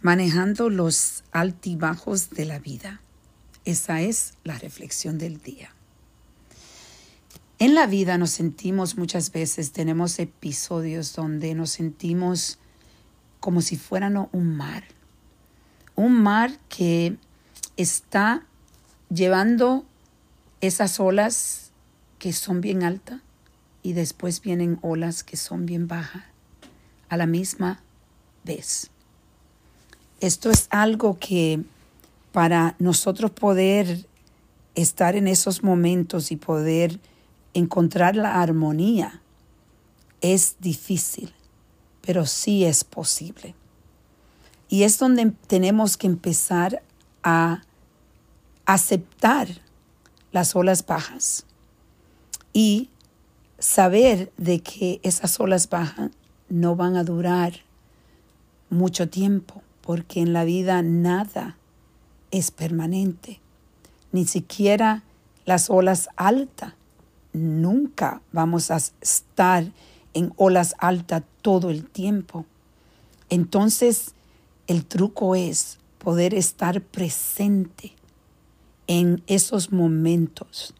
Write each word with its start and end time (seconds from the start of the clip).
manejando 0.00 0.70
los 0.70 1.24
altibajos 1.32 2.30
de 2.30 2.44
la 2.44 2.58
vida. 2.58 3.00
Esa 3.64 4.00
es 4.00 4.34
la 4.44 4.58
reflexión 4.58 5.18
del 5.18 5.40
día. 5.40 5.74
En 7.58 7.74
la 7.74 7.86
vida 7.86 8.18
nos 8.18 8.30
sentimos 8.30 8.96
muchas 8.96 9.32
veces, 9.32 9.72
tenemos 9.72 10.18
episodios 10.20 11.14
donde 11.14 11.54
nos 11.54 11.70
sentimos 11.70 12.58
como 13.40 13.62
si 13.62 13.76
fueran 13.76 14.28
un 14.30 14.56
mar. 14.56 14.84
Un 15.96 16.22
mar 16.22 16.56
que 16.68 17.16
está 17.76 18.46
llevando 19.10 19.84
esas 20.60 21.00
olas 21.00 21.72
que 22.20 22.32
son 22.32 22.60
bien 22.60 22.84
altas 22.84 23.20
y 23.82 23.92
después 23.92 24.40
vienen 24.40 24.78
olas 24.82 25.24
que 25.24 25.36
son 25.36 25.66
bien 25.66 25.88
bajas 25.88 26.24
a 27.08 27.16
la 27.16 27.26
misma 27.26 27.80
vez. 28.44 28.90
Esto 30.20 30.50
es 30.50 30.66
algo 30.70 31.18
que 31.18 31.62
para 32.32 32.74
nosotros 32.78 33.30
poder 33.30 34.06
estar 34.74 35.16
en 35.16 35.28
esos 35.28 35.62
momentos 35.62 36.32
y 36.32 36.36
poder 36.36 36.98
encontrar 37.54 38.16
la 38.16 38.40
armonía 38.40 39.22
es 40.20 40.56
difícil, 40.60 41.32
pero 42.00 42.26
sí 42.26 42.64
es 42.64 42.84
posible. 42.84 43.54
Y 44.68 44.82
es 44.82 44.98
donde 44.98 45.32
tenemos 45.46 45.96
que 45.96 46.06
empezar 46.06 46.82
a 47.22 47.62
aceptar 48.66 49.48
las 50.32 50.54
olas 50.54 50.84
bajas 50.84 51.46
y 52.52 52.90
saber 53.58 54.32
de 54.36 54.60
que 54.60 55.00
esas 55.02 55.38
olas 55.40 55.68
bajas 55.68 56.10
no 56.48 56.76
van 56.76 56.96
a 56.96 57.04
durar 57.04 57.54
mucho 58.70 59.08
tiempo, 59.08 59.62
porque 59.88 60.20
en 60.20 60.34
la 60.34 60.44
vida 60.44 60.82
nada 60.82 61.56
es 62.30 62.50
permanente, 62.50 63.40
ni 64.12 64.26
siquiera 64.26 65.02
las 65.46 65.70
olas 65.70 66.10
altas. 66.14 66.74
Nunca 67.32 68.20
vamos 68.30 68.70
a 68.70 68.76
estar 69.00 69.72
en 70.12 70.34
olas 70.36 70.74
altas 70.76 71.22
todo 71.40 71.70
el 71.70 71.86
tiempo. 71.86 72.44
Entonces, 73.30 74.12
el 74.66 74.84
truco 74.84 75.34
es 75.34 75.78
poder 75.96 76.34
estar 76.34 76.82
presente 76.82 77.94
en 78.88 79.22
esos 79.26 79.72
momentos 79.72 80.74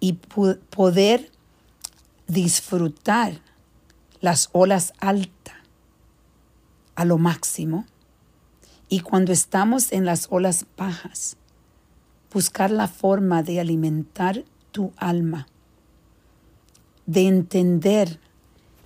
y 0.00 0.14
poder 0.14 1.30
disfrutar 2.26 3.40
las 4.20 4.48
olas 4.50 4.94
altas 4.98 5.54
a 6.96 7.04
lo 7.04 7.16
máximo 7.16 7.86
y 8.90 9.00
cuando 9.00 9.32
estamos 9.32 9.92
en 9.92 10.04
las 10.04 10.26
olas 10.28 10.66
bajas, 10.76 11.38
buscar 12.30 12.70
la 12.70 12.88
forma 12.88 13.42
de 13.42 13.58
alimentar 13.58 14.44
tu 14.70 14.92
alma, 14.98 15.46
de 17.06 17.26
entender 17.26 18.20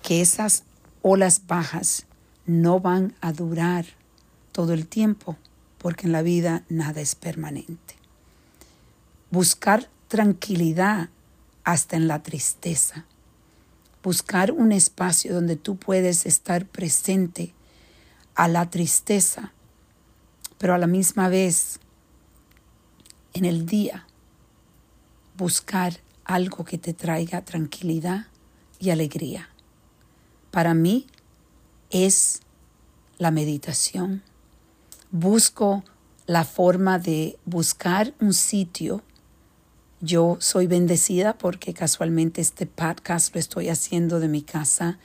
que 0.01 0.21
esas 0.21 0.63
olas 1.01 1.41
bajas 1.45 2.05
no 2.45 2.79
van 2.79 3.13
a 3.19 3.33
durar 3.33 3.85
todo 4.53 4.71
el 4.71 4.87
tiempo, 4.87 5.35
porque 5.77 6.07
en 6.07 6.13
la 6.13 6.21
vida 6.21 6.63
nada 6.69 7.01
es 7.01 7.15
permanente. 7.15 7.95
Buscar 9.29 9.89
tranquilidad 10.07 11.09
hasta 11.65 11.97
en 11.97 12.07
la 12.07 12.23
tristeza 12.23 13.05
buscar 14.05 14.51
un 14.51 14.71
espacio 14.71 15.33
donde 15.33 15.55
tú 15.55 15.77
puedes 15.77 16.27
estar 16.27 16.67
presente 16.67 17.55
a 18.35 18.47
la 18.47 18.69
tristeza, 18.69 19.51
pero 20.57 20.73
a 20.73 20.77
la 20.77 20.87
misma 20.87 21.29
vez 21.29 21.79
en 23.33 23.45
el 23.45 23.65
día 23.65 24.07
buscar 25.37 25.99
algo 26.23 26.63
que 26.63 26.77
te 26.77 26.93
traiga 26.93 27.43
tranquilidad 27.43 28.27
y 28.79 28.89
alegría. 28.89 29.49
Para 30.51 30.73
mí 30.73 31.07
es 31.89 32.41
la 33.17 33.31
meditación. 33.31 34.23
Busco 35.11 35.83
la 36.25 36.43
forma 36.43 36.99
de 36.99 37.37
buscar 37.45 38.13
un 38.19 38.33
sitio 38.33 39.03
yo 40.01 40.37
soy 40.39 40.67
bendecida 40.67 41.37
porque 41.37 41.73
casualmente 41.73 42.41
este 42.41 42.65
podcast 42.65 43.33
lo 43.33 43.39
estoy 43.39 43.69
haciendo 43.69 44.19
de 44.19 44.27
mi 44.27 44.41
casa 44.43 44.99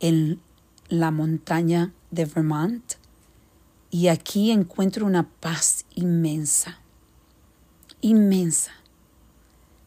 en 0.00 0.40
la 0.88 1.10
montaña 1.10 1.92
de 2.10 2.24
Vermont 2.24 2.93
y 3.94 4.08
aquí 4.08 4.50
encuentro 4.50 5.06
una 5.06 5.30
paz 5.38 5.84
inmensa, 5.94 6.80
inmensa. 8.00 8.72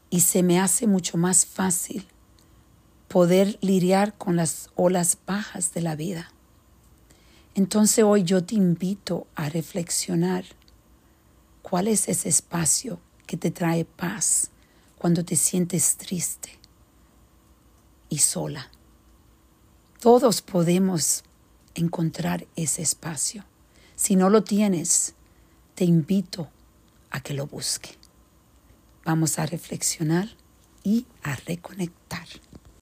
Y 0.09 0.21
se 0.21 0.43
me 0.43 0.61
hace 0.61 0.87
mucho 0.87 1.17
más 1.17 1.45
fácil 1.45 2.07
poder 3.09 3.57
lidiar 3.59 4.17
con 4.17 4.37
las 4.37 4.69
olas 4.75 5.17
bajas 5.27 5.73
de 5.73 5.81
la 5.81 5.97
vida. 5.97 6.31
Entonces 7.53 8.05
hoy 8.05 8.23
yo 8.23 8.45
te 8.45 8.55
invito 8.55 9.27
a 9.35 9.49
reflexionar 9.49 10.45
cuál 11.61 11.89
es 11.89 12.07
ese 12.07 12.29
espacio 12.29 13.01
que 13.25 13.35
te 13.35 13.51
trae 13.51 13.83
paz 13.83 14.51
cuando 14.97 15.25
te 15.25 15.35
sientes 15.35 15.97
triste 15.97 16.51
y 18.07 18.19
sola. 18.19 18.71
Todos 19.99 20.41
podemos 20.41 21.25
encontrar 21.75 22.47
ese 22.55 22.83
espacio. 22.83 23.43
Si 23.97 24.15
no 24.15 24.29
lo 24.29 24.43
tienes, 24.43 25.15
te 25.73 25.83
invito 25.83 26.47
a 27.09 27.19
que 27.19 27.33
lo 27.33 27.47
busque. 27.47 27.89
Vamos 29.03 29.39
a 29.39 29.47
reflexionar 29.47 30.29
y 30.83 31.07
a 31.23 31.35
reconectar. 31.35 32.27